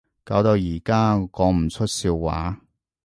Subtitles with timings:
[0.23, 2.59] 搞到而家我講唔出笑話